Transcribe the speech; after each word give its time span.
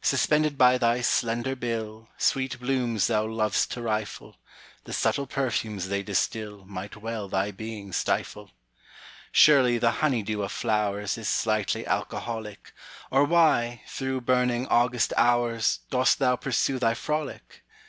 Suspended 0.00 0.56
by 0.56 0.78
thy 0.78 1.00
slender 1.00 1.56
bill, 1.56 2.08
Sweet 2.18 2.60
blooms 2.60 3.08
thou 3.08 3.26
lov'st 3.26 3.68
to 3.72 3.82
rifle; 3.82 4.36
The 4.84 4.92
subtle 4.92 5.26
perfumes 5.26 5.88
they 5.88 6.04
distilMight 6.04 6.94
well 6.96 7.26
thy 7.28 7.50
being 7.50 7.90
stifle. 7.92 8.52
Surely 9.32 9.76
the 9.78 9.90
honey 10.06 10.22
dew 10.22 10.44
of 10.44 10.52
flowersIs 10.52 11.26
slightly 11.26 11.84
alcoholic, 11.84 12.72
Or 13.10 13.24
why, 13.24 13.82
through 13.88 14.20
burning 14.20 14.68
August 14.68 15.12
hours, 15.16 15.80
Dost 15.90 16.20
thou 16.20 16.36
pursue 16.36 16.78
thy 16.78 16.94
frolic? 16.94 17.64